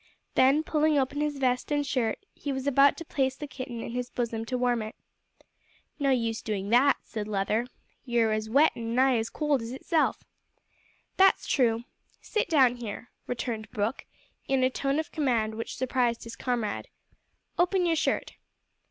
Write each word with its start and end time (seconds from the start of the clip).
Then, 0.33 0.63
pulling 0.63 0.97
open 0.97 1.21
his 1.21 1.37
vest 1.37 1.71
and 1.71 1.85
shirt, 1.85 2.17
he 2.33 2.51
was 2.51 2.65
about 2.65 2.97
to 2.97 3.05
place 3.05 3.35
the 3.35 3.45
kitten 3.45 3.81
in 3.83 3.91
his 3.91 4.09
bosom 4.09 4.45
to 4.45 4.57
warm 4.57 4.81
it. 4.81 4.95
"No 5.99 6.09
use 6.09 6.41
doin' 6.41 6.71
that," 6.71 6.97
said 7.03 7.27
Leather. 7.27 7.67
"You're 8.03 8.31
as 8.31 8.49
wet 8.49 8.71
an' 8.75 8.95
nigh 8.95 9.17
as 9.17 9.29
cold 9.29 9.61
as 9.61 9.71
itself." 9.71 10.23
"That's 11.17 11.45
true. 11.45 11.83
Sit 12.19 12.49
down 12.49 12.77
here," 12.77 13.11
returned 13.27 13.69
Brooke, 13.69 14.07
in 14.47 14.63
a 14.63 14.71
tone 14.71 14.97
of 14.97 15.11
command 15.11 15.53
which 15.53 15.75
surprised 15.77 16.23
his 16.23 16.35
comrade. 16.35 16.87
"Open 17.59 17.85
your 17.85 17.95
shirt." 17.95 18.33